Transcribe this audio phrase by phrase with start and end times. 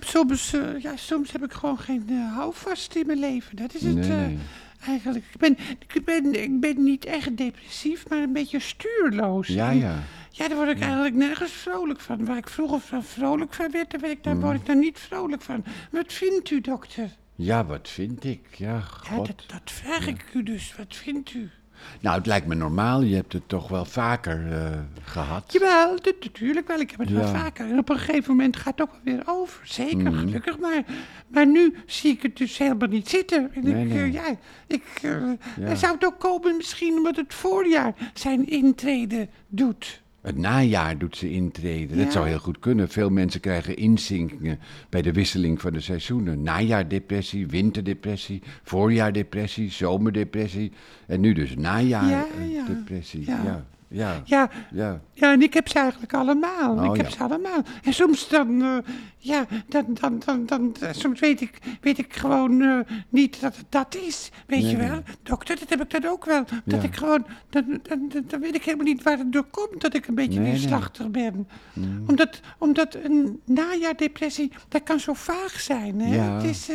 [0.00, 3.56] heb soms, eh, ja, soms heb ik gewoon geen eh, houvast in mijn leven.
[3.56, 4.38] Dat is het Nee, eh, nee.
[4.86, 5.24] eigenlijk.
[5.32, 5.56] Ik ben,
[5.94, 9.46] ik, ben, ik ben niet echt depressief, maar een beetje stuurloos.
[9.48, 10.02] Ja, En- ja.
[10.30, 12.24] Ja, daar word ik eigenlijk nergens vrolijk van.
[12.24, 14.40] Waar ik vroeger van vrolijk van werd, daar, ik, daar Mm.
[14.40, 15.64] word ik daar niet vrolijk van.
[15.90, 17.10] Wat vindt u, dokter?
[17.34, 18.40] Ja, wat vind ik?
[18.56, 19.26] Ja, Ja, god.
[19.26, 20.74] dat, dat vraag ik u dus.
[20.76, 21.50] Wat vindt u?
[22.00, 23.02] Nou, het lijkt me normaal.
[23.02, 25.52] Je hebt het toch wel vaker eh, gehad.
[25.52, 26.80] Jawel, natuurlijk wel.
[26.80, 27.38] Ik heb het wel Ja.
[27.38, 27.70] Vaker.
[27.70, 29.60] En op een gegeven moment gaat het ook wel weer over.
[29.66, 30.84] Zeker, gelukkig maar.
[31.28, 33.50] Maar nu zie ik het dus helemaal niet zitten.
[33.54, 34.02] En Nee, ik, nee.
[34.02, 34.24] eh, ja,
[34.66, 35.12] ik, eh,
[35.58, 35.74] Ja.
[35.74, 40.02] Zou het ook komen misschien omdat het voorjaar zijn intrede doet?
[40.26, 41.96] Het najaar doet ze intreden.
[41.96, 42.02] Ja.
[42.04, 42.88] Dat zou heel goed kunnen.
[42.88, 44.58] Veel mensen krijgen inzinkingen
[44.88, 46.42] bij de wisseling van de seizoenen.
[46.42, 50.72] Najaardepressie, winterdepressie, voorjaardepressie, zomerdepressie.
[51.06, 52.26] En nu dus Ja, ja.
[52.38, 53.24] najaardepressie.
[53.26, 53.42] Ja.
[53.44, 55.00] Ja, ja, Ja, ja.
[55.12, 56.76] Ja, en ik heb ze eigenlijk allemaal.
[56.76, 57.16] Oh, ik heb ja.
[57.16, 57.62] ze allemaal.
[57.82, 58.76] En soms dan, eh,
[59.18, 63.56] ja, dan, dan, dan, dan, eh, soms weet ik, weet ik gewoon eh, niet dat
[63.56, 64.30] het dat is.
[64.46, 64.88] Weet Nee, je nee.
[64.88, 65.02] wel?
[65.22, 66.44] Dokter, dat heb ik dan ook wel.
[66.64, 66.88] Dat Ja.
[66.88, 70.06] ik gewoon, dan, dan, dan, weet ik helemaal niet waar het door komt dat ik
[70.06, 70.54] een beetje Nee, Mm.
[70.58, 71.48] neerslachtig ben.
[72.06, 76.00] Omdat, omdat een najaardepressie, dat kan zo vaag zijn.
[76.00, 76.18] Hè?
[76.18, 76.68] Het is,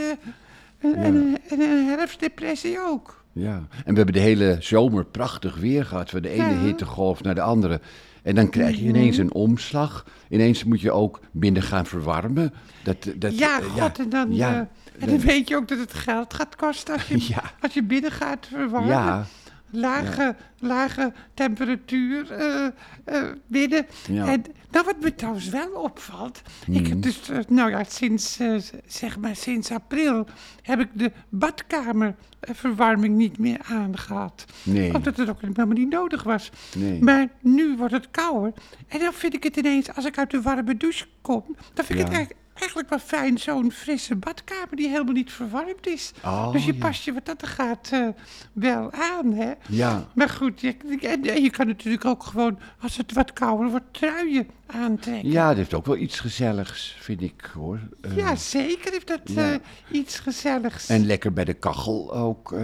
[0.79, 3.20] en, en, een- en een herfstdepressie ook.
[3.33, 6.09] Ja, en we hebben de hele zomer prachtig weer gehad.
[6.09, 7.81] Van de ene hittegolf naar de andere.
[8.23, 10.05] En dan krijg je ineens een omslag.
[10.29, 12.53] Ineens moet je ook binnen gaan verwarmen.
[12.83, 15.79] Dat, dat, Ja, eh, god, en dan, ja, eh, en dan weet je ook dat
[15.79, 17.43] het geld gaat kosten als je, Ja.
[17.61, 18.89] als je binnen gaat verwarmen.
[18.89, 19.25] Ja,
[19.71, 23.85] Lage, lage temperatuur eh, eh, binnen.
[24.07, 24.27] Ja.
[24.27, 26.41] En nou, wat me trouwens wel opvalt.
[26.67, 28.39] Ik heb dus, eh, nou ja, sinds,
[28.85, 30.25] zeg maar sinds april
[30.61, 34.45] heb ik de badkamerverwarming niet meer aangehad.
[34.63, 34.93] Nee.
[34.95, 36.49] Omdat het ook helemaal niet nodig was.
[36.77, 37.01] Nee.
[37.03, 38.53] Maar nu wordt het kouder.
[38.87, 41.89] En dan vind ik het ineens, als ik uit de warme douche kom, dan vind
[41.89, 42.03] ik Ja.
[42.03, 46.11] het eigenlijk, eigenlijk wel fijn, zo'n frisse badkamer die helemaal niet verwarmd is.
[46.23, 46.79] Oh, dus je ja.
[46.79, 48.07] past je wat dat er gaat eh,
[48.53, 49.51] wel aan, hè?
[49.67, 50.07] Ja.
[50.15, 53.85] Maar goed, je, en, en je kan natuurlijk ook gewoon, als het wat kouder wordt,
[53.93, 55.31] truien aantrekken.
[55.31, 57.79] ja, dat heeft ook wel iets gezelligs, vind ik hoor.
[58.01, 59.51] Eh, Ja, zeker heeft dat ja.
[59.51, 59.57] eh,
[59.91, 60.89] iets gezelligs.
[60.89, 62.55] En lekker bij de kachel ook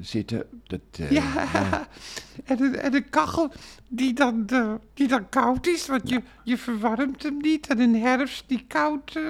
[0.00, 0.44] zitten.
[0.66, 1.48] Dat, Ja,
[2.44, 3.52] en de, en de kachel
[3.94, 7.66] die dan, eh, die dan koud is, want je, je verwarmt hem niet.
[7.66, 9.22] En een herfst die koud eh,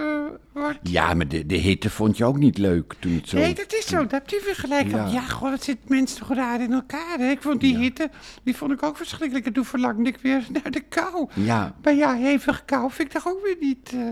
[0.53, 0.79] wordt.
[0.83, 3.37] Ja, maar de, de hitte vond je ook niet leuk toen het zo...
[3.37, 3.97] Nee, dat is zo.
[3.97, 4.91] Dat heb je vergelijk.
[4.91, 5.07] Ja.
[5.07, 7.19] Ja, goh, dat zit mensen toch raar in elkaar.
[7.19, 7.31] Hè?
[7.31, 8.11] Ik vond die hitte,
[8.43, 9.47] die vond ik ook verschrikkelijk.
[9.47, 11.29] En toen verlangde ik weer naar de kou.
[11.35, 14.09] Ja, Maar ja, hevig kou vind ik toch ook weer niet eh,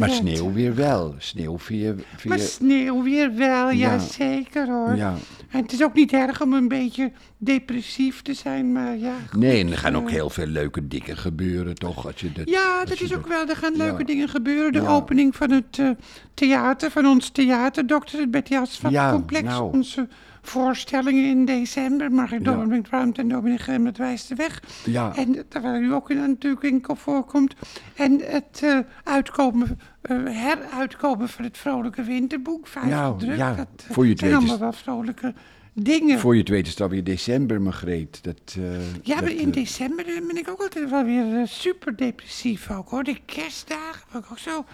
[0.00, 1.14] maar sneeuw weer wel.
[1.18, 1.94] Sneeuw je...
[2.16, 3.98] vind Maar sneeuw weer wel, ja, Ja.
[3.98, 4.94] zeker hoor.
[4.96, 5.14] Ja.
[5.50, 9.14] En het is ook niet erg om een beetje depressief te zijn, maar ja.
[9.30, 12.06] goed, Nee, en er gaan ook heel veel leuke dingen gebeuren, toch?
[12.06, 13.48] Als je dat, Ja, dat is ook wel.
[13.48, 14.04] Er gaan leuke Ja.
[14.04, 14.72] dingen gebeuren.
[14.72, 15.90] De opening van het eh,
[16.34, 19.44] theater, van ons theater, dokter, het Betty Asfalt Ja, Complex.
[19.44, 19.72] nou.
[19.72, 20.08] Onze
[20.42, 22.12] voorstellingen in december.
[22.12, 22.52] Margriet Ja.
[22.52, 24.62] Dominic Ruimte en Dominic Gremmert wijst de weg.
[24.84, 25.16] Ja.
[25.16, 27.54] En daar waar u ook in, natuurlijk in voorkomt.
[27.94, 32.66] En het eh, uitkomen, eh, heruitkomen van het Vrolijke Winterboek.
[32.66, 33.36] Vijf Ja, druk.
[33.36, 35.34] ja, dat eh, voor je het zijn allemaal wel vrolijke
[35.72, 36.18] dingen.
[36.18, 38.22] Voor je het weet is het alweer december, Margreet.
[38.22, 38.56] Dat,
[39.02, 43.04] Ja, maar in december ben ik ook altijd wel weer super depressief ook hoor.
[43.04, 44.64] De kerstdagen ook zo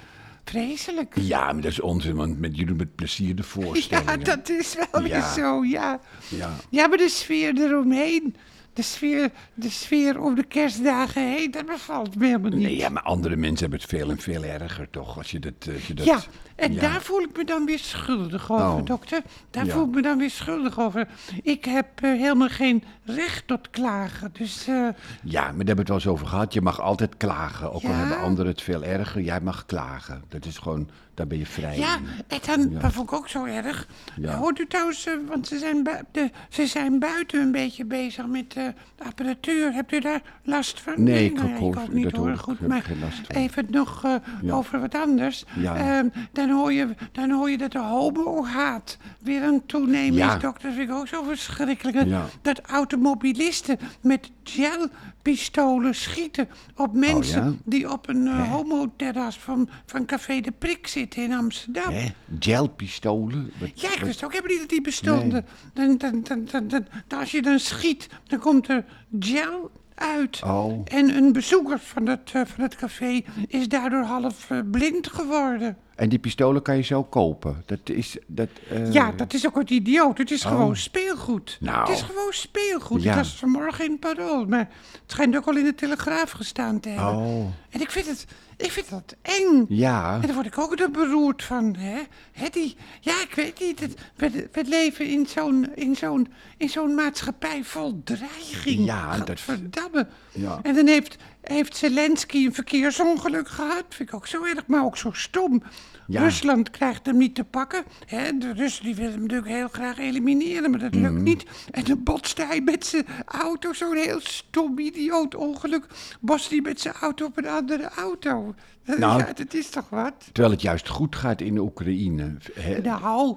[0.50, 1.14] vreselijk.
[1.20, 4.24] Ja, maar dat is onzin, want met jullie met plezier de Ja, voorstellingen.
[4.24, 5.32] dat is wel weer Ja.
[5.34, 6.00] zo, ja.
[6.28, 6.50] Ja.
[6.70, 8.36] Ja, maar de sfeer eromheen,
[8.72, 12.60] de sfeer, de sfeer om de kerstdagen heen, dat bevalt me helemaal niet.
[12.62, 15.16] Nee, ja, maar andere mensen hebben het veel en veel erger, toch?
[15.16, 15.52] Als je dat...
[15.68, 16.20] eh, Als je dat Ja,
[16.56, 16.80] en ja.
[16.80, 18.84] daar voel ik me dan weer schuldig over, Oh.
[18.84, 19.22] dokter.
[19.50, 19.72] Daar Ja.
[19.72, 21.08] voel ik me dan weer schuldig over.
[21.42, 24.66] Ik heb eh, helemaal geen recht tot klagen, dus...
[24.66, 26.52] eh, Ja, maar daar hebben we het wel eens over gehad.
[26.52, 27.72] Je mag altijd klagen.
[27.72, 29.20] Ook al hebben anderen het veel erger.
[29.22, 30.22] Jij mag klagen.
[30.28, 30.88] Dat is gewoon...
[31.14, 31.96] Daar ben je vrij Ja,
[32.28, 32.78] en dan, Ja.
[32.80, 33.86] dat vond ik ook zo erg.
[34.24, 38.52] Hoort u trouwens, eh, want ze zijn, de, ze zijn buiten een beetje bezig met
[38.52, 38.72] de
[39.04, 39.72] apparatuur.
[39.72, 40.94] Hebt u daar last van?
[41.02, 42.34] Nee, ik nou ja, hoor- ook niet dat hoor hoor.
[42.34, 42.41] ik.
[42.41, 43.36] Goed, Heb maar ik geen last van.
[43.36, 44.04] even nog
[44.50, 45.44] over wat anders.
[45.54, 45.76] Ja.
[45.76, 46.09] Ehm,
[46.47, 50.34] dan, hoor je, dan hoor je dat de homo-haat weer aan toenemen Ja.
[50.37, 50.69] is, dokter.
[50.69, 52.07] Dat vind ik ook zo verschrikkelijk.
[52.07, 52.25] Ja.
[52.43, 57.54] Dat automobilisten met gelpistolen schieten op mensen Oh, ja?
[57.65, 61.93] die op een eh, homoterras van, van Café de Prik zitten in Amsterdam.
[61.93, 62.07] Hè?
[62.39, 63.51] Gelpistolen?
[63.75, 65.47] Ja, ik wist ook helemaal niet dat die bestonden.
[65.75, 68.84] Dan, dan, dan, dan, dan, dan- als je dan schiet, dan komt er
[69.21, 70.41] gel uit.
[70.45, 70.81] Oh.
[70.84, 75.77] En een bezoeker van het, eh, van het café is daardoor half eh, blind geworden.
[75.95, 77.63] En die pistolen kan je zo kopen.
[77.66, 78.16] Dat is...
[78.27, 80.19] Dat, eh, Ja, dat is ook wat idioot.
[80.19, 80.51] Het is Oh.
[80.51, 81.57] gewoon speelgoed.
[81.60, 81.78] Nou.
[81.81, 83.03] Het is gewoon speelgoed.
[83.03, 83.10] Ja.
[83.10, 86.31] Ik las het vanmorgen in het Parool, maar het schijnt ook al in de Telegraaf
[86.31, 87.15] gestaan te hebben.
[87.15, 89.64] Oh, En ik vind het, ik vind dat eng.
[89.68, 90.14] ja.
[90.14, 92.03] En daar word ik ook er beroerd van, hè?
[92.32, 93.80] hè die, ja, ik weet niet.
[93.80, 98.84] Het, we, we leven in zo'n, in, zo'n, in zo'n maatschappij vol dreiging.
[98.86, 100.06] Ja, dat- Gadverdamme.
[100.32, 100.58] Ja.
[100.62, 101.16] En dan heeft,
[101.53, 103.84] heeft Zelensky een verkeersongeluk gehad.
[103.89, 105.63] Vind ik ook zo erg, maar ook zo stom.
[106.07, 106.22] Ja.
[106.22, 107.84] Rusland krijgt hem niet te pakken.
[108.07, 108.39] Hè?
[108.39, 111.03] De Russen die willen hem natuurlijk heel graag elimineren, maar dat Mhm.
[111.03, 111.45] lukt niet.
[111.71, 115.87] En dan botst hij met zijn auto, zo'n heel stom idioot ongeluk.
[116.21, 118.54] Botst hij met zijn auto op een andere auto.
[118.98, 120.15] Nou, ja, dat is toch wat?
[120.33, 122.37] Terwijl het juist goed gaat in de Oekraïne.
[122.54, 122.81] hè?
[122.81, 123.37] Nou,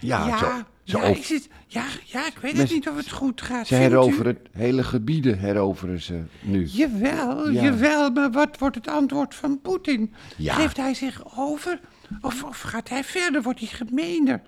[0.00, 0.50] Ja, ja, zo,
[0.84, 3.66] ja, is het, ja, ja, ik weet Mes- het niet of het goed gaat.
[3.66, 3.78] Ze u?
[3.78, 6.64] heroveren hele gebieden heroveren ze nu.
[6.66, 7.62] Jawel, Ja.
[7.62, 10.12] jawel, maar wat wordt het antwoord van Poetin?
[10.36, 10.54] Ja.
[10.54, 11.80] Geeft hij zich over?
[12.20, 13.42] Of, of gaat hij verder?
[13.42, 14.42] Wordt hij gemener?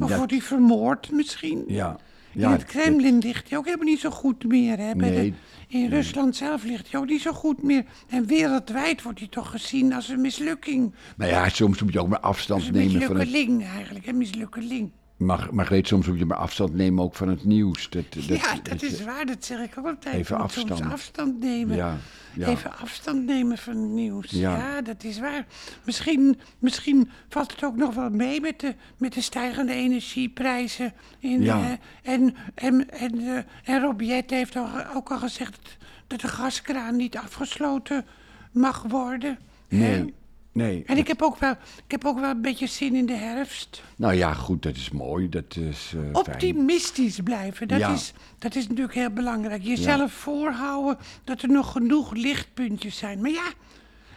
[0.00, 1.64] Of Dat- wordt hij vermoord misschien?
[1.66, 1.96] Ja.
[2.32, 4.78] in Ja, het Kremlin ligt hij ook helemaal niet zo goed meer.
[4.78, 4.94] Hè?
[4.94, 5.30] Bij Nee.
[5.68, 7.84] de, in Rusland zelf ligt hij ook niet zo goed meer.
[8.08, 10.94] En wereldwijd wordt hij toch gezien als een mislukking.
[11.16, 13.08] Nou ja, soms moet je ook maar afstand een nemen van het...
[13.28, 14.90] mislukkeling eigenlijk, een mislukkeling.
[15.18, 17.90] Mar Margreet, soms moet je maar afstand nemen ook van het nieuws.
[17.90, 20.14] Dat, dat, ja, dat is waar, dat zeg ik ook altijd.
[20.14, 20.92] Even Soms afstand.
[20.92, 21.76] afstand nemen.
[21.76, 21.96] Ja,
[22.34, 22.46] ja.
[22.48, 24.30] Even afstand nemen van het nieuws.
[24.30, 24.56] Ja.
[24.56, 24.82] Ja.
[24.82, 25.46] dat is waar.
[25.84, 30.92] Misschien, misschien valt het ook nog wel mee met de, met de stijgende energieprijzen.
[31.18, 31.62] In, Ja.
[32.02, 34.56] eh, en, en, en, en Robiette heeft
[34.94, 35.76] ook al gezegd
[36.06, 38.06] dat, de gaskraan niet afgesloten
[38.52, 39.38] mag worden.
[39.68, 40.14] Nee,
[40.58, 40.82] nee.
[40.86, 41.50] En ik heb, ook wel,
[41.84, 43.82] ik heb ook wel een beetje zin in de herfst.
[43.96, 45.28] Nou ja, goed, dat is mooi.
[45.28, 46.14] Dat is eh, fijn.
[46.14, 47.92] Optimistisch blijven, dat, Ja.
[47.92, 49.62] is, dat is natuurlijk heel belangrijk.
[49.62, 53.20] Jezelf voorhouden dat er nog genoeg lichtpuntjes zijn.
[53.20, 53.52] Maar ja,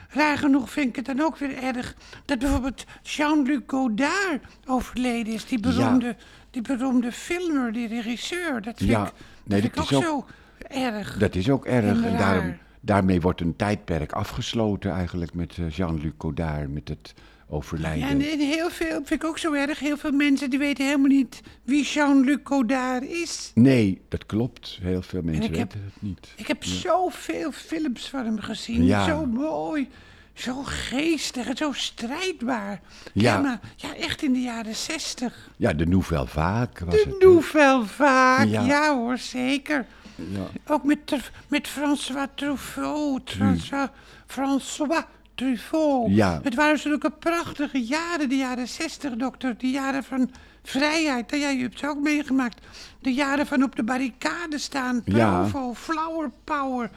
[0.09, 1.95] raar genoeg vind ik het dan ook weer erg...
[2.25, 5.45] dat bijvoorbeeld Jean-Luc Godard overleden is.
[5.45, 6.15] Die beroemde,
[6.51, 8.61] die beroemde filmer, die regisseur.
[8.61, 10.25] Dat vind Ja, ik, nee, dat is ook, zo
[10.67, 11.17] erg.
[11.17, 12.03] Dat is ook erg.
[12.03, 17.13] En daarom, daarmee wordt een tijdperk afgesloten eigenlijk met eh, Jean-Luc Godard, met het
[17.49, 17.99] overlijden.
[17.99, 20.85] Ja, en, en heel veel, vind ik ook zo erg, heel veel mensen die weten
[20.85, 23.51] helemaal niet wie Jean-Luc Godard is.
[23.55, 24.77] Nee, dat klopt.
[24.81, 26.27] Heel veel mensen heb- weten het niet.
[26.35, 28.85] Ik heb zoveel films van hem gezien.
[28.85, 29.05] Ja.
[29.05, 29.89] Zo mooi.
[30.33, 32.81] Zo geestig en zo strijdbaar.
[33.13, 33.39] Ja.
[33.41, 35.49] maar, ja, echt in de jaren zestig.
[35.57, 37.19] Ja, de Nouvelle Vague was De het.
[37.19, 37.25] hè?
[37.27, 38.49] Nouvelle Vague.
[38.49, 38.65] Ja.
[38.65, 38.95] Ja.
[38.95, 39.85] hoor, zeker.
[40.31, 40.73] Ja.
[40.73, 40.99] Ook met,
[41.47, 43.31] met François Truffaut.
[43.31, 43.89] François,
[44.25, 45.03] François
[45.35, 46.09] Truffaut.
[46.09, 46.39] Ja.
[46.43, 49.57] Het waren zulke prachtige jaren, de jaren zestig, dokter.
[49.57, 50.31] De jaren van
[50.63, 51.31] vrijheid.
[51.31, 52.65] Ja, je hebt ze ook meegemaakt.
[52.99, 55.01] De jaren van op de barricade staan.
[55.05, 55.39] Ja.
[55.39, 56.89] Provo, flower power.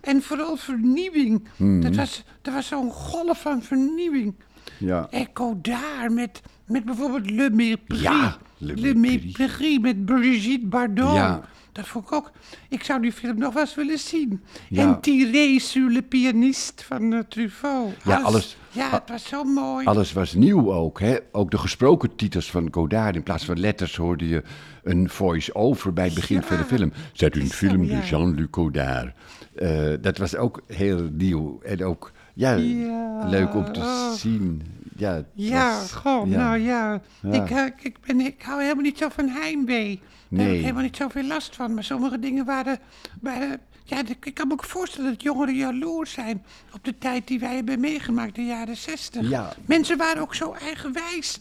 [0.00, 1.48] En vooral vernieuwing.
[1.56, 1.80] Mhm.
[1.80, 4.34] Dat was, dat was zo'n golf van vernieuwing.
[4.78, 5.06] Ja.
[5.10, 8.00] Echo daar met, met bijvoorbeeld Le Mépris.
[8.00, 9.36] Ja, Le Le Mépris.
[9.36, 11.14] Mépris met Brigitte Bardot.
[11.14, 11.40] Ja.
[11.72, 12.30] Dat vond ik ook.
[12.68, 14.42] Ik zou die film nog wel eens willen zien.
[14.68, 14.82] Ja.
[14.82, 17.92] En Tiré sur le pianiste van eh, Truffaut.
[18.04, 19.86] Ja, alles- Ja, het was zo mooi.
[19.86, 21.00] Alles was nieuw ook.
[21.00, 21.16] Hè?
[21.32, 23.16] Ook de gesproken titels van Godard.
[23.16, 24.42] In plaats van letters hoorde je
[24.82, 26.92] een voice-over bij het begin Ja, van de film.
[27.12, 29.14] Zet een film de Jean-Luc Godard.
[29.54, 31.60] Eh, dat was ook heel nieuw.
[31.62, 34.12] En ook ja, Ja, leuk om te oh.
[34.12, 34.62] zien.
[34.98, 36.36] Ja, Ja, was- goh, ja.
[36.36, 37.00] nou ja.
[37.22, 37.32] Ja.
[37.44, 40.00] Ik, eh, ik, ben, ik hou helemaal niet zo van heimwee.
[40.28, 41.74] Daar heb ik helemaal niet zoveel last van.
[41.74, 42.78] Maar sommige dingen waren...
[43.20, 46.44] waren ja, ik kan me ook voorstellen dat jongeren jaloers zijn...
[46.74, 49.28] op de tijd die wij hebben meegemaakt, de jaren zestig.
[49.28, 49.52] Ja.
[49.66, 51.38] Mensen waren ook zo eigenwijs.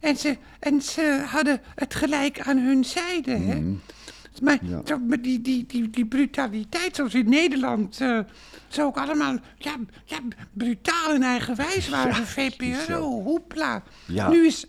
[0.00, 3.62] En ze, en ze hadden het gelijk aan hun zijde, hè.
[4.40, 4.58] Maar.
[4.62, 4.80] Ja.
[4.84, 8.00] zo met die, die, die, die brutaliteit, zoals in Nederland...
[8.00, 8.18] eh
[8.70, 10.18] zo ook allemaal ja, ja,
[10.52, 12.14] brutaal en eigenwijs waren.
[12.14, 13.82] de VPRO, hoepla.
[14.06, 14.28] Ja.
[14.28, 14.66] Nu is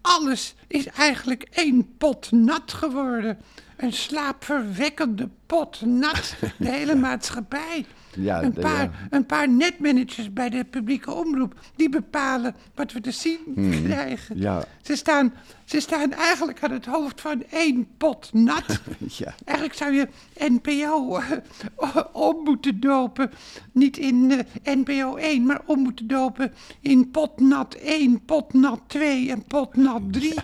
[0.00, 3.38] alles is eigenlijk één pot nat geworden.
[3.76, 6.34] Een slaapverwekkende pot nat.
[6.58, 7.86] De hele maatschappij.
[8.14, 8.90] Ja, een, paar, ja.
[9.10, 11.54] een paar netmanagers bij de publieke omroep...
[11.76, 13.38] die bepalen wat we te zien
[13.84, 14.34] krijgen.
[14.34, 14.42] Hmm.
[14.42, 14.64] Ja.
[14.82, 15.32] Ze, staan,
[15.64, 18.64] ze staan eigenlijk aan het hoofd van één pot nat.
[19.16, 19.34] Ja.
[19.44, 23.30] Eigenlijk zou je NPO eh, om moeten dopen.
[23.72, 29.44] Niet in eh, NPO 1, maar om moeten dopen in potnat 1, potnat 2 en
[29.44, 30.34] potnat 3.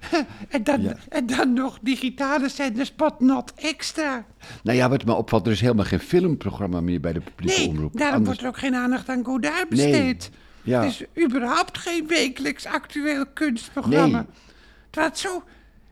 [0.48, 0.96] En, dan, Ja.
[1.08, 4.24] en dan nog digitale zenders, potnat extra.
[4.62, 7.68] Nou ja, wat me opvalt, er is helemaal geen filmprogramma meer bij de publieke Nee,
[7.68, 7.92] omroep.
[7.92, 10.30] daarom Anders- wordt er ook geen aandacht aan Godard besteed.
[10.62, 10.82] Ja.
[10.82, 14.26] Het is überhaupt geen wekelijks actueel kunstprogramma.
[14.92, 15.04] Nee.
[15.04, 15.42] Het zo,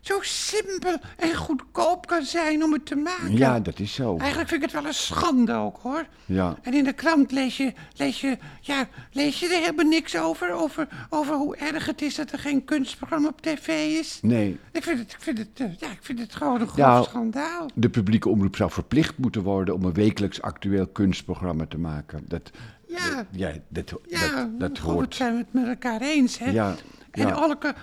[0.05, 3.37] zo simpel en goedkoop kan zijn om het te maken.
[3.37, 4.17] Ja, dat is zo.
[4.19, 6.07] Eigenlijk vind ik het wel een schande ook, hoor.
[6.25, 6.57] Ja.
[6.63, 10.53] En in de krant lees je, lees je, ja, lees je er helemaal niks over,
[10.53, 13.69] over, over hoe erg het is dat er geen kunstprogramma op tv
[13.99, 14.19] is.
[14.23, 17.05] Nee, Ik vind het, ik vind het, eh, ja, ik vind het gewoon een groot
[17.05, 17.69] schandaal.
[17.75, 22.25] de publieke omroep zou verplicht moeten worden om een wekelijks actueel kunstprogramma te maken.
[22.29, 22.51] Dat,
[22.89, 23.15] Ja.
[23.15, 25.15] dat- ja, dat, Ja, dat, dat goed, hoort.
[25.15, 26.51] zijn we het met elkaar eens, hè?
[26.51, 26.75] Ja,
[27.15, 27.33] En ja.
[27.33, 27.57] alle,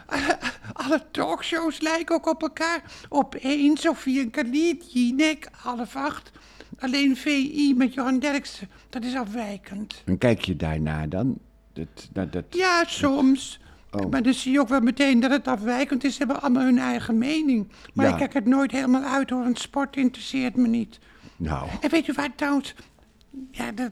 [0.74, 2.84] alle talkshows lijken ook op elkaar.
[3.10, 6.32] Op één, Sofie en Khalid, Jinek, half acht.
[6.80, 10.02] Alleen VI met Johan Derksen, dat is afwijkend.
[10.06, 11.38] En kijk je daarna dan?
[11.74, 13.60] Dat, dat, dat, Ja, soms.
[13.92, 14.10] Oh.
[14.12, 16.12] Maar dan zie je ook wel meteen dat het afwijkend is.
[16.12, 17.72] Ze hebben allemaal hun eigen mening.
[17.94, 18.12] Maar Ja.
[18.12, 21.00] ik kijk het nooit helemaal uit hoor, want sport interesseert me niet.
[21.38, 22.76] Nou, En weet u waar trouwens...
[23.52, 23.92] Ja, dat,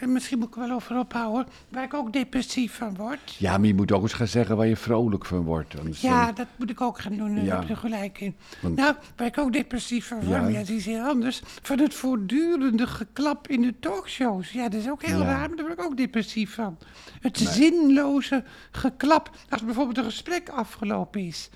[0.00, 1.46] misschien moet ik er wel over ophouden.
[1.68, 3.34] Waar ik ook depressief van word.
[3.38, 5.78] ja, maar je moet ook eens gaan zeggen waar je vrolijk van wordt.
[5.78, 7.34] Anders Ja, dan- dat moet ik ook gaan doen.
[7.34, 7.58] Daar Ja.
[7.58, 8.36] heb je gelijk in.
[8.60, 10.58] Want- Nou, waar ik ook depressief van word, Ja.
[10.58, 11.42] dat is heel anders.
[11.62, 14.50] Van het voortdurende geklap in de talkshows.
[14.52, 15.24] Ja, dat is ook heel Ja.
[15.24, 16.78] raar, maar daar word ik ook depressief van.
[17.20, 21.50] Het zinloze geklap, als bijvoorbeeld een gesprek afgelopen is.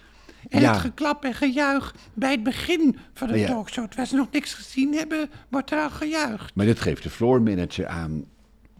[0.48, 0.72] En Ja.
[0.72, 3.46] het geklap en gejuich bij het begin van de Ja.
[3.46, 3.86] talkshow.
[3.86, 6.54] Terwijl ze nog niks gezien hebben, wordt er al gejuicht.
[6.54, 8.24] Maar dat geeft de floormanager aan.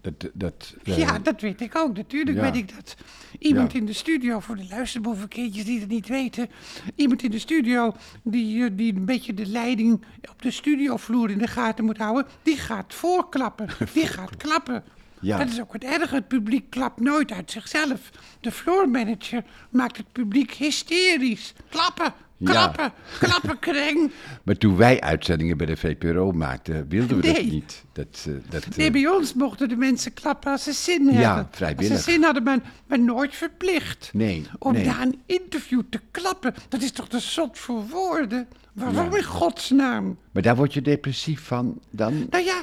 [0.01, 1.97] Dat, dat, eh, Ja, dat weet ik ook.
[1.97, 2.43] Natuurlijk ja.
[2.43, 2.97] weet ik dat.
[3.39, 6.49] Iemand in de studio, voor de luisterboevenkeertjes die het niet weten.
[6.95, 11.39] Iemand in de studio die, eh, die een beetje de leiding op de studiovloer in
[11.39, 12.27] de gaten moet houden.
[12.43, 13.69] Die gaat voorklappen.
[13.93, 14.85] Die gaat klappen.
[15.21, 15.39] Ja.
[15.39, 16.15] Dat is ook het erge.
[16.15, 18.11] Het publiek klapt nooit uit zichzelf.
[18.41, 21.53] De floormanager maakt het publiek hysterisch.
[21.69, 22.51] Klappen, Ja.
[22.51, 24.11] klappen, klappen, kreng.
[24.43, 27.85] Maar toen wij uitzendingen bij de VPRO maakten, wilden we dat niet.
[27.93, 31.23] Dat, eh, dat, eh, Nee, bij ons mochten de mensen klappen als ze zin Ja,
[31.35, 31.49] hadden.
[31.51, 31.93] vrijwillig.
[31.93, 34.11] Als ze zin hadden, maar, maar nooit verplicht.
[34.13, 34.85] Nee, Om nee.
[34.87, 38.49] na een interview te klappen, dat is toch te zot voor woorden?
[38.73, 39.17] Waarom Ja.
[39.17, 40.19] in godsnaam?
[40.33, 42.27] Maar daar word je depressief van dan?
[42.31, 42.63] Nou ja,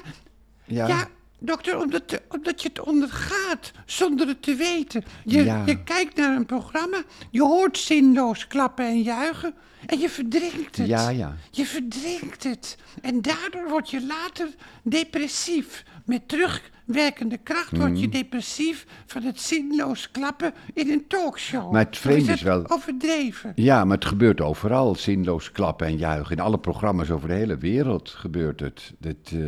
[0.66, 0.88] Ja.
[0.88, 1.08] ja,
[1.40, 5.04] dokter, omdat, omdat je het ondergaat zonder het te weten.
[5.26, 5.64] Je, Ja.
[5.66, 9.54] je kijkt naar een programma, je hoort zinloos klappen en juichen
[9.86, 10.88] en je verdrinkt het.
[10.88, 11.36] Ja, ja.
[11.52, 12.78] Je verdrinkt het.
[13.02, 14.48] En daardoor word je later
[14.84, 15.84] depressief.
[16.06, 18.00] Met terugwerkende kracht word Mhm.
[18.00, 21.72] je depressief van het zinloos klappen in een talkshow.
[21.72, 23.52] Maar het vreemde het is wel- Overdreven.
[23.56, 24.96] Ja, maar het gebeurt overal.
[24.96, 26.36] Zinloos klappen en juichen.
[26.38, 28.94] In alle programma's over de hele wereld gebeurt het.
[29.00, 29.40] Dat, eh,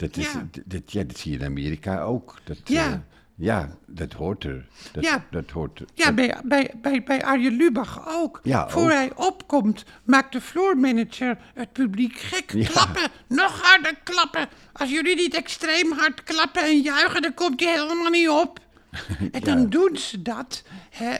[0.00, 0.48] dat, is, Ja.
[0.64, 2.34] dat, ja, dat zie je in Amerika ook.
[2.44, 2.86] Dat, Ja.
[2.86, 2.98] eh,
[3.36, 4.66] ja, dat hoort er.
[4.92, 5.24] Dat, Ja.
[5.30, 8.40] dat hoort Ja, bij, bij, bij, bij Arjen Lubach ook.
[8.42, 8.88] Ja, Voor ook.
[8.90, 12.52] hij opkomt, maakt de floormanager het publiek gek.
[12.52, 12.66] Ja.
[12.68, 14.48] Klappen, nog harder klappen.
[14.72, 18.58] Als jullie niet extreem hard klappen en juichen, dan komt hij helemaal niet op.
[19.32, 20.62] En dan doen ze dat.
[20.90, 21.14] Hè,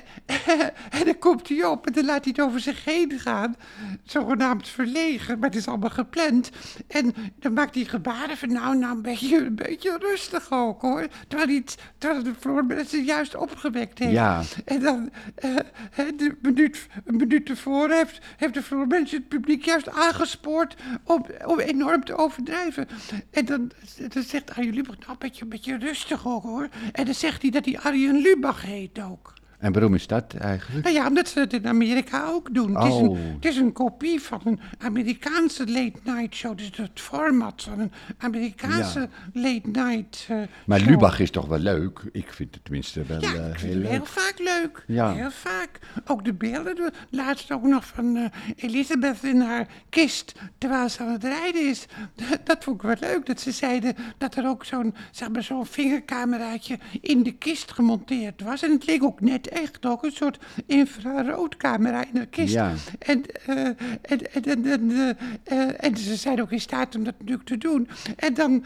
[0.98, 3.56] en dan komt hij op en dan laat hij het over zich heen gaan.
[4.04, 6.50] Zogenaamd verlegen, maar het is allemaal gepland.
[6.86, 11.06] En dan maakt hij gebaren van nou, nou een beetje, een beetje rustig ook hoor.
[11.28, 11.64] Terwijl, hij
[11.98, 14.12] terwijl de floormanager juist opgewekt heeft.
[14.12, 14.42] Ja.
[14.64, 15.50] En dan, eh,
[15.90, 21.26] hè, de minuut, een minuut ervoor heeft, heeft de floormanager het publiek juist aangespoord om,
[21.44, 22.88] om enorm te overdrijven.
[23.30, 23.70] En dan,
[24.08, 26.68] dan zegt Arjen Lubach, nou, een beetje, een beetje rustig ook hoor.
[26.92, 29.39] En dan zegt hij dat hij Arjen Lubach heet ook.
[29.60, 30.84] En waarom is dat eigenlijk?
[30.84, 32.76] Nou ja, omdat ze het in Amerika ook doen.
[32.76, 33.02] Het, is Oh.
[33.02, 36.56] een, het is een kopie van een Amerikaanse late night show.
[36.58, 40.36] Dus het format van een Amerikaanse late night eh,
[40.66, 40.88] Maar show.
[40.90, 42.00] Lubach is toch wel leuk?
[42.12, 43.90] Ik vind het tenminste wel Ja, ik vind heel leuk.
[43.90, 44.84] heel vaak leuk.
[44.86, 45.12] Ja.
[45.12, 45.78] Heel vaak.
[46.06, 46.74] Ook de beelden.
[46.76, 48.24] de- Laatst ook nog van eh,
[48.56, 51.86] Elisabeth in haar kist terwijl ze aan het rijden is.
[52.44, 53.26] Dat vond ik wel leuk.
[53.26, 58.42] Dat ze zeiden dat er ook zo'n zeg maar, zo'n vingercameraatje in de kist gemonteerd
[58.42, 58.62] was.
[58.62, 62.52] En het leek ook net echt ook een soort infraroodcamera in de kist.
[62.54, 62.72] Ja.
[62.98, 67.04] En, eh, en, en, en, en, eh, eh, en ze zijn ook in staat om
[67.04, 67.88] dat natuurlijk te doen.
[68.16, 68.64] En dan,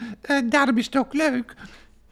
[0.49, 1.55] daarom is het ook leuk.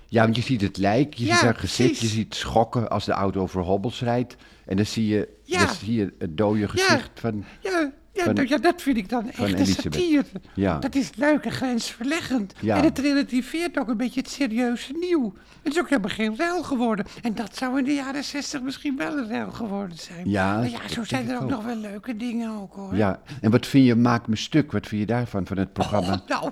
[0.07, 3.05] Ja, want je ziet het lijk, je Ja, ziet haar gezicht, je ziet schokken als
[3.05, 4.35] de auto over hobbels rijdt.
[4.65, 5.65] En dan zie je, Ja.
[5.65, 7.45] dan zie je het dode gezicht van...
[7.61, 7.91] Ja,
[8.25, 10.25] ja, Van- nou ja, dat vind ik dan echt een satire.
[10.53, 10.79] Ja.
[10.79, 12.53] Dat is leuk en grensverleggend.
[12.59, 12.77] Ja.
[12.77, 15.33] En het relativeert ook een beetje het serieuze nieuw.
[15.63, 17.05] Het is ook helemaal geen rel geworden.
[17.21, 20.29] En dat zou in de jaren zestig misschien wel een rel geworden zijn.
[20.29, 21.49] Ja, Maar ja, zo zijn er ook ook.
[21.49, 22.95] nog wel leuke dingen ook hoor.
[22.95, 26.13] Ja, en wat vind je, maak me stuk, wat vind je daarvan, van het programma?
[26.13, 26.51] Oh, nou,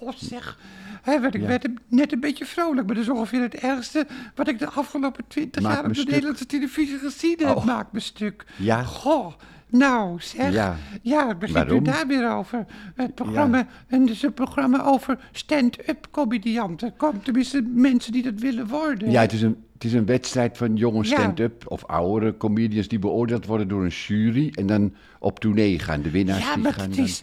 [0.00, 0.58] oh, zeg.
[1.02, 1.46] Hè, werd ik Ja.
[1.46, 5.24] werd net een beetje vrolijk, maar dat is ongeveer het ergste wat ik de afgelopen
[5.28, 6.08] twintig jaar op de stuk.
[6.08, 7.56] Nederlandse televisie gezien heb.
[7.56, 7.64] Oh.
[7.64, 8.44] Maak me stuk.
[8.56, 8.82] Ja.
[8.82, 9.32] Goh,
[9.70, 10.52] Nou, zeg.
[10.52, 10.76] Ja.
[11.02, 12.64] Ja, begint u daar weer over?
[12.94, 16.96] Het programma, en dus een programma over stand-up comedianten.
[16.96, 19.10] Kom, tenminste, mensen die dat willen worden.
[19.10, 21.04] Ja, het is een, het is een wedstrijd van jonge Ja.
[21.04, 26.02] stand-up of oudere comedians die beoordeeld worden door een jury en dan op tournee gaan.
[26.02, 27.22] De winnaars Ja, die maar gaan het dan is,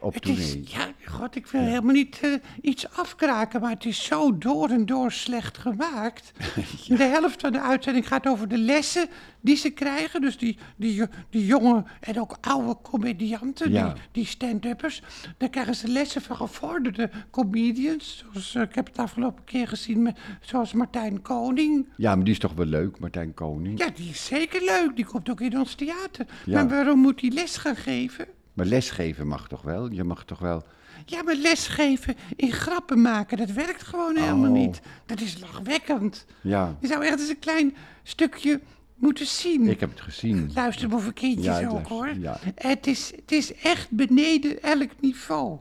[0.00, 0.56] op het is...
[0.64, 4.86] Ja, god, ik wil helemaal niet eh, iets afkraken, maar het is zo door en
[4.86, 6.32] door slecht gemaakt.
[6.88, 9.08] De helft van de uitzending gaat over de lessen
[9.40, 10.20] die ze krijgen.
[10.20, 13.92] Dus die, die, die jonge en ook oude comedianten, Ja.
[13.92, 15.02] die, die stand-uppers.
[15.38, 18.24] Dan krijgen ze lessen van gevorderde comedians.
[18.32, 21.88] Zoals, eh, ik heb het afgelopen keer gezien, met, zoals Martijn Koning.
[21.96, 23.78] Ja, maar die is toch wel leuk, Martijn Koning.
[23.78, 24.96] Ja, die is zeker leuk.
[24.96, 26.26] Die komt ook in ons theater.
[26.46, 28.26] Maar waarom moet hij les gaan geven?
[28.54, 29.90] Maar lesgeven mag toch wel?
[29.90, 30.62] Je mag toch wel...
[31.06, 34.56] Ja, maar lesgeven in grappen maken, dat werkt gewoon helemaal Oh.
[34.56, 34.80] niet.
[35.06, 36.26] Dat is lachwekkend.
[36.40, 38.60] Ja, Je zou echt eens een klein stukje
[38.94, 39.68] moeten zien.
[39.68, 40.50] ik heb het gezien.
[40.54, 42.14] Luister voor kindjes Ja, ook hoor.
[42.18, 42.38] ja.
[42.54, 45.58] Het, is, het is echt beneden elk niveau.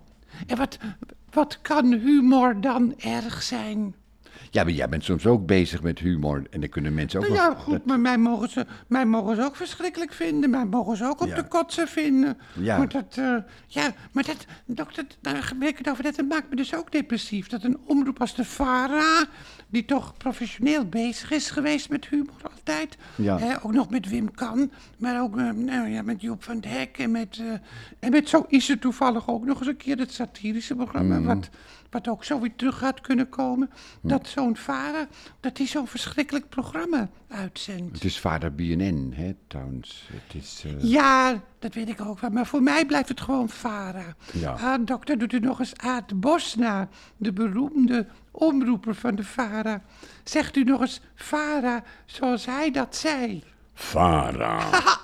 [0.47, 0.77] En wat,
[1.31, 3.95] wat kan humor dan erg zijn?
[4.53, 7.37] Ja, maar jij bent soms ook bezig met humor en dan kunnen mensen ook Nou
[7.39, 7.49] wel...
[7.49, 10.49] ja, goed, maar mij mogen, ze, mij mogen ze ook verschrikkelijk vinden.
[10.49, 11.35] Mij mogen ze ook op Ja.
[11.35, 12.37] de kotsen vinden.
[12.59, 12.77] Ja.
[12.77, 13.35] Maar dat, eh,
[13.67, 17.47] ja, maar dat, dokter, daar ben ik het over dat maakt me dus ook depressief.
[17.47, 19.25] Dat een omroep als de VARA,
[19.67, 22.97] die toch professioneel bezig is geweest met humor altijd.
[23.15, 23.37] Ja.
[23.39, 26.65] Hè, ook nog met Wim Kan, maar ook eh, nou, ja, met Joep van het
[26.65, 26.97] Hek.
[26.97, 27.51] En met, eh,
[27.99, 31.17] en met zo is er toevallig ook nog eens een keer het satirische programma.
[31.19, 31.27] Mhm.
[31.27, 31.49] Wat,
[31.93, 33.69] wat ook zo weer terug gaat kunnen komen.
[34.01, 34.07] Hm.
[34.07, 35.07] Dat zo'n VARA,
[35.39, 37.93] dat die zo'n verschrikkelijk programma uitzendt.
[37.93, 40.09] Het is vader BNN, hè, trouwens.
[40.11, 40.63] Het is...
[40.65, 42.29] eh, Ja, dat weet ik ook wel.
[42.29, 44.15] Maar voor mij blijft het gewoon VARA.
[44.33, 44.51] Ja.
[44.51, 46.87] Ah, dokter, doet u nog eens Aad Bos na.
[47.17, 49.81] De beroemde omroeper van de VARA.
[50.23, 53.43] Zegt u nog eens VARA zoals hij dat zei.
[53.73, 54.59] Vara.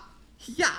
[0.55, 0.69] Ja.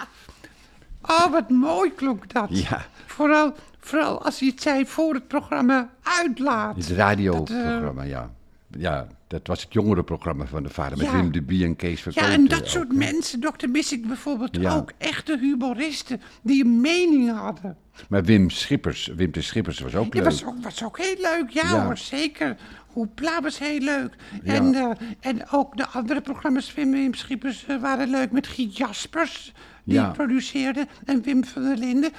[1.02, 2.48] Oh, wat mooi klonk dat.
[2.50, 2.86] Ja.
[3.20, 6.76] Vooral, vooral als hij het zei voor het programma uitlaat.
[6.76, 8.30] Het radioprogramma, ja.
[8.78, 11.12] Ja, dat was het jongerenprogramma van de vader met Ja.
[11.12, 14.06] Wim de Bie en Kees van Ja, en dat ook, soort mensen, dokter, mis ik
[14.06, 14.74] bijvoorbeeld Ja.
[14.74, 14.92] ook.
[14.98, 17.76] Echte humoristen die een mening hadden.
[18.08, 20.30] Maar Wim Schippers, Wim de Schippers was ook Ja, leuk.
[20.30, 21.84] was ook, was ook heel leuk, ja, Ja.
[21.84, 22.56] hoor, zeker.
[22.86, 24.14] Hoepla was heel leuk.
[24.42, 24.54] Ja.
[24.54, 28.76] En, eh, en ook de andere programma's van Wim Schippers eh, waren leuk met Giet
[28.76, 29.52] Jaspers,
[29.84, 30.10] die Ja.
[30.10, 32.10] produceerde, en Wim van der Linden.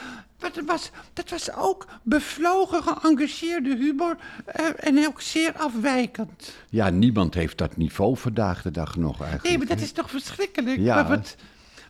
[0.42, 6.54] Dat was, dat was ook bevlogen, geëngageerde humor eh, en ook zeer afwijkend.
[6.70, 9.44] Ja, niemand heeft dat niveau vandaag de dag nog eigenlijk.
[9.44, 10.80] Nee, maar dat is toch verschrikkelijk?
[10.80, 10.96] Ja.
[10.96, 11.36] Maar wat,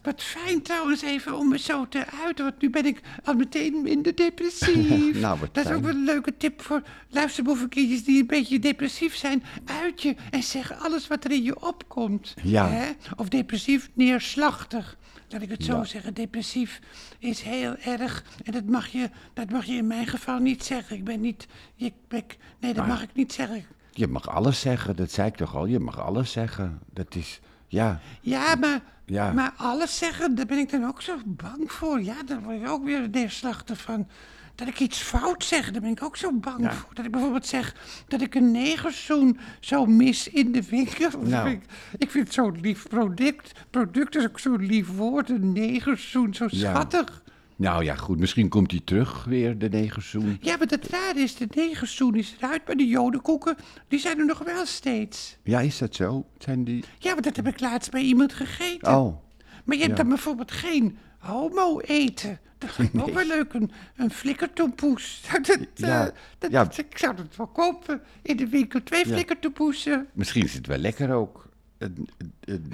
[0.01, 3.81] wat fijn trouwens even om me zo te uiten, want nu ben ik al meteen
[3.81, 5.19] minder depressief.
[5.21, 9.15] Nou, wat dat is ook wel een leuke tip voor luisterboevenkindjes die een beetje depressief
[9.15, 9.43] zijn.
[9.65, 12.33] Uit je en zeg alles wat er in je opkomt.
[12.43, 12.67] Ja.
[12.69, 12.89] Hè?
[13.15, 14.97] Of depressief, neerslachtig.
[15.29, 15.83] Laat ik het zo Ja.
[15.83, 16.13] zeggen.
[16.13, 16.79] Depressief
[17.19, 18.23] is heel erg.
[18.43, 20.95] En dat mag je, dat mag je in mijn geval niet zeggen.
[20.95, 21.47] Ik ben niet...
[21.75, 22.23] Ik ben,
[22.59, 23.65] nee, dat mag ik niet zeggen.
[23.91, 25.65] Je mag alles zeggen, dat zei ik toch al.
[25.65, 26.79] Je mag alles zeggen.
[26.93, 27.39] Dat is,
[27.71, 29.31] ja, Ja, maar, Ja.
[29.31, 32.01] maar alles zeggen, daar ben ik dan ook zo bang voor.
[32.01, 34.07] Ja, daar word je ook weer neerslachtig van.
[34.55, 36.93] Dat ik iets fout zeg, daar ben ik ook zo bang voor.
[36.93, 37.75] Dat ik bijvoorbeeld zeg
[38.07, 41.09] dat ik een negerzoen zo mis in de winkel.
[41.27, 41.49] Nou.
[41.49, 41.61] ik,
[41.97, 43.51] ik vind het zo'n lief product.
[43.69, 46.57] Product is ook zo'n lief woord, een negerzoen, zo Ja.
[46.73, 47.20] schattig.
[47.61, 48.19] Nou ja, goed.
[48.19, 50.37] Misschien komt hij terug weer, de negerzoen.
[50.41, 53.55] Ja, maar het rare is, de negerzoen is eruit, maar de jodenkoeken,
[53.87, 55.37] die zijn er nog wel steeds.
[55.43, 56.25] Ja, is dat zo?
[56.37, 56.83] Zijn die...
[56.99, 58.95] Ja, maar dat heb ik laatst bij iemand gegeten.
[58.97, 59.17] Oh,
[59.65, 60.03] Maar je hebt Ja.
[60.03, 62.39] dan bijvoorbeeld geen homo eten.
[62.57, 65.21] Dat lijkt me ook wel leuk, een, een flikkertompoes.
[65.31, 66.69] Dat, dat, Ja, eh, dat- ja.
[66.75, 68.83] Ik zou dat wel kopen in de winkel.
[68.83, 70.07] Twee flikkertompoesen.
[70.13, 71.49] misschien is het wel lekker ook.
[71.81, 72.65] Een- een- Een?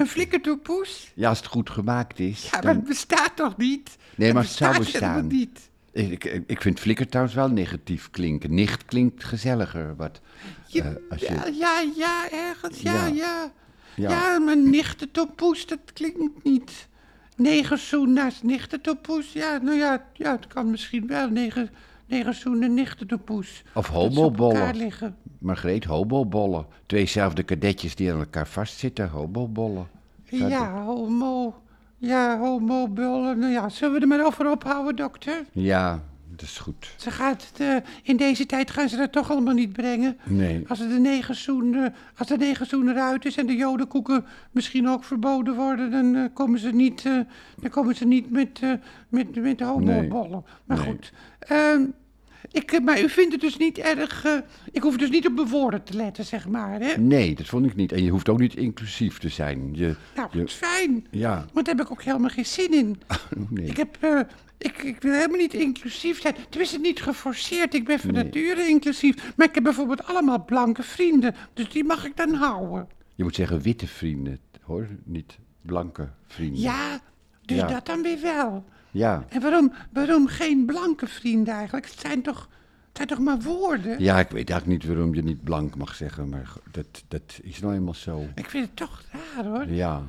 [1.16, 2.44] Ja, als het goed gemaakt is.
[2.44, 3.98] Ja, maar dan- het bestaat toch niet?
[4.16, 5.28] Nee, maar het zou bestaan.
[5.28, 5.70] niet.
[5.92, 8.54] Ik, ik, vind flikker trouwens wel negatief klinken.
[8.54, 9.96] Nicht klinkt gezelliger.
[9.96, 10.22] Wat,
[10.68, 13.14] Je- eh, als je, ja, ja, ja, ergens, ja, Ja.
[13.14, 13.52] ja.
[13.96, 14.40] Ja, Ja.
[14.40, 14.58] maar
[15.66, 16.88] dat klinkt niet.
[17.36, 21.30] Negerzoen naast nichtentompoes, ja, nou ja, ja, het kan misschien wel.
[22.08, 23.64] Neger, negerzoen en nichtentompoes.
[23.74, 24.76] Of homobollen.
[24.76, 25.16] liggen.
[25.40, 26.66] Margreet, hobobollen.
[26.86, 29.88] Tweezelfde kadetjes die aan elkaar vastzitten, hobobollen.
[30.24, 31.56] Ja, homo.
[31.98, 33.40] Ja, homobullen.
[33.40, 35.46] Nou ja, zullen we er maar over ophouden, dokter?
[35.52, 36.04] Ja,
[36.38, 36.94] dat is goed.
[36.98, 40.18] Ze gaat het, eh, in deze tijd gaan ze dat toch allemaal niet brengen.
[40.24, 40.64] Nee.
[40.68, 41.86] Als, de negerzoen, eh,
[42.18, 46.60] als de negerzoen eruit is en de jodenkoeken misschien ook verboden worden, dan, eh, komen,
[46.60, 47.04] ze niet,
[47.60, 48.72] dan komen ze niet met, eh
[49.10, 50.44] met, met homobollen.
[50.66, 50.86] Maar Nee.
[50.86, 51.12] goed.
[51.40, 51.82] Ehm,
[52.52, 54.26] ik, maar u vindt het dus niet erg...
[54.72, 56.98] ik hoef dus niet op mijn woorden te letten, zeg maar, hè?
[56.98, 57.92] Nee, dat vond ik niet.
[57.92, 59.70] En je hoeft ook niet inclusief te zijn.
[59.74, 61.08] Je, Nou, je, fijn.
[61.12, 63.02] ja, Want daar heb ik ook helemaal geen zin in.
[63.38, 63.66] oh, nee.
[63.66, 63.98] Ik, heb,
[64.58, 66.36] ik, ik wil helemaal niet inclusief zijn.
[66.50, 67.74] Tenminste, niet geforceerd.
[67.74, 68.24] Ik ben van Nee.
[68.24, 69.34] nature inclusief.
[69.36, 71.36] Maar ik heb bijvoorbeeld allemaal blanke vrienden.
[71.54, 72.88] Dus die mag ik dan houden.
[73.16, 74.88] Je moet zeggen witte vrienden, hoor.
[75.04, 76.60] Niet blanke vrienden.
[76.62, 77.00] Ja,
[77.42, 77.68] dus Ja.
[77.68, 78.66] dat dan weer wel.
[78.92, 79.26] Ja.
[79.30, 81.86] En waarom, waarom geen blanke vrienden eigenlijk?
[81.90, 82.50] Het zijn toch,
[82.88, 84.00] het zijn toch maar woorden?
[84.04, 87.60] Ja, ik weet eigenlijk niet waarom je niet blank mag zeggen, maar dat, dat is
[87.60, 88.26] nou eenmaal zo.
[88.36, 89.68] Ik vind het toch raar hoor.
[89.68, 90.04] Ja.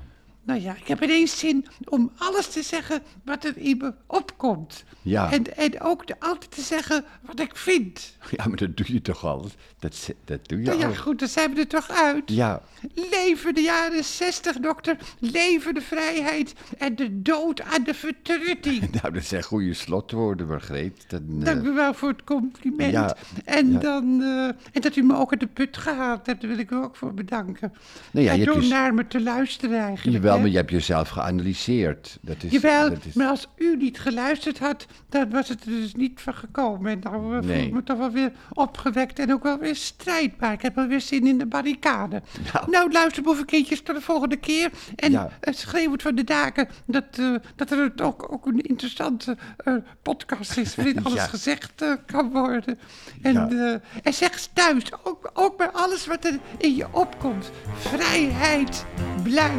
[0.48, 4.84] Nou ja, ik heb ineens zin om alles te zeggen wat er in me opkomt.
[5.02, 5.32] Ja.
[5.32, 8.16] En, en ook de, altijd te zeggen wat ik vind.
[8.36, 9.48] ja, maar dat doe je toch al?
[9.78, 10.94] Dat, dat doe je Nou ja, al.
[10.94, 12.22] goed, dan zijn we er toch uit.
[12.26, 12.62] Ja,
[12.94, 14.96] Leven de jaren 60, dokter.
[15.18, 18.92] Leven de vrijheid en de dood aan de vertrutting.
[19.02, 21.04] nou, dat zijn goede slotwoorden, Margreet.
[21.08, 22.92] Dan, eh, Dank u wel voor het compliment.
[22.92, 23.78] Ja, en, ja.
[23.78, 26.70] dan, eh, en dat u me ook uit de put gehaald hebt, daar wil ik
[26.70, 27.72] u ook voor bedanken.
[28.10, 30.16] Nou ja, je hebt door dus- naar me te luisteren eigenlijk.
[30.16, 32.18] Jawel, maar je hebt jezelf geanalyseerd.
[32.20, 35.70] Dat is, Jawel, dat is, maar als u niet geluisterd had, dan was het er
[35.70, 36.90] dus niet van gekomen.
[36.92, 37.66] En nou eh, voel Nee.
[37.66, 40.52] ik me toch wel weer opgewekt en ook wel weer strijdbaar.
[40.52, 42.22] Ik heb wel weer zin in de barricade.
[42.52, 42.70] Nou.
[42.70, 44.70] Nou, luisterboevenkindjes, tot de volgende keer.
[44.96, 45.28] En Ja.
[45.40, 49.74] eh, schreeuwend van de daken dat, eh, dat er het ook, ook een interessante eh,
[50.02, 50.74] podcast is...
[50.74, 51.26] waarin alles Ja.
[51.26, 52.78] gezegd kan worden.
[53.22, 53.80] En, Ja.
[54.02, 57.50] en zeg thuis, ook, ook bij alles wat er in je opkomt.
[57.78, 58.84] Vrijheid,
[59.22, 59.56] blijheid.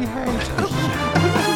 [0.70, 1.49] 耶。